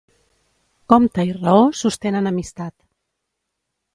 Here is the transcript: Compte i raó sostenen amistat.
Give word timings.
Compte 0.93 1.25
i 1.31 1.35
raó 1.41 1.67
sostenen 1.81 2.31
amistat. 2.31 2.75